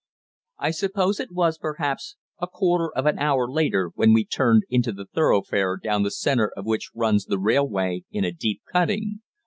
I 0.57 0.71
suppose 0.71 1.19
it 1.19 1.31
was, 1.31 1.59
perhaps, 1.59 2.15
a 2.39 2.47
quarter 2.47 2.91
of 2.91 3.05
an 3.05 3.19
hour 3.19 3.47
later 3.47 3.91
when 3.93 4.13
we 4.13 4.25
turned 4.25 4.63
into 4.67 4.91
the 4.91 5.05
thoroughfare 5.05 5.77
down 5.77 6.01
the 6.01 6.09
centre 6.09 6.51
of 6.57 6.65
which 6.65 6.89
runs 6.95 7.25
the 7.25 7.37
railway 7.37 8.05
in 8.09 8.23
a 8.25 8.31
deep 8.33 8.63
cutting. 8.71 9.19